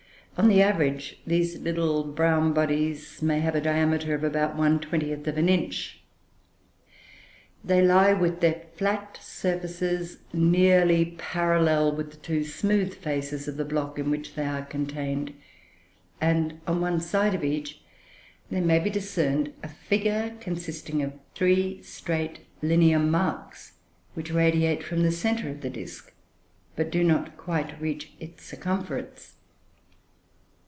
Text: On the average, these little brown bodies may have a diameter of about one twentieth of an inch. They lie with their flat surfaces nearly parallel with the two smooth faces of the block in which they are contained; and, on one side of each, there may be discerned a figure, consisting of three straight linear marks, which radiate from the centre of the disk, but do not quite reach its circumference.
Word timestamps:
On 0.37 0.47
the 0.47 0.61
average, 0.63 1.19
these 1.27 1.59
little 1.59 2.03
brown 2.05 2.51
bodies 2.53 3.21
may 3.21 3.41
have 3.41 3.53
a 3.53 3.61
diameter 3.61 4.15
of 4.15 4.23
about 4.23 4.55
one 4.55 4.79
twentieth 4.79 5.27
of 5.27 5.37
an 5.37 5.47
inch. 5.49 5.99
They 7.63 7.83
lie 7.85 8.13
with 8.13 8.39
their 8.39 8.63
flat 8.75 9.19
surfaces 9.21 10.17
nearly 10.33 11.13
parallel 11.19 11.91
with 11.95 12.09
the 12.11 12.17
two 12.17 12.43
smooth 12.45 12.95
faces 12.95 13.47
of 13.49 13.57
the 13.57 13.65
block 13.65 13.99
in 13.99 14.09
which 14.09 14.33
they 14.33 14.45
are 14.45 14.63
contained; 14.65 15.33
and, 16.19 16.59
on 16.65 16.79
one 16.81 17.01
side 17.01 17.35
of 17.35 17.43
each, 17.43 17.79
there 18.49 18.63
may 18.63 18.79
be 18.79 18.89
discerned 18.89 19.53
a 19.61 19.67
figure, 19.67 20.37
consisting 20.39 21.03
of 21.03 21.13
three 21.35 21.83
straight 21.83 22.39
linear 22.63 22.99
marks, 22.99 23.73
which 24.15 24.31
radiate 24.33 24.81
from 24.81 25.03
the 25.03 25.11
centre 25.11 25.49
of 25.49 25.59
the 25.61 25.69
disk, 25.69 26.13
but 26.77 26.89
do 26.89 27.03
not 27.03 27.37
quite 27.37 27.79
reach 27.81 28.13
its 28.21 28.43
circumference. 28.43 29.35